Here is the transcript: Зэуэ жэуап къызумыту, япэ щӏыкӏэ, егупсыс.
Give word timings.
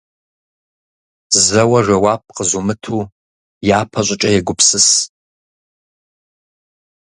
Зэуэ 1.45 1.79
жэуап 1.85 2.23
къызумыту, 2.35 3.09
япэ 3.79 4.01
щӏыкӏэ, 4.05 4.29
егупсыс. 4.37 4.87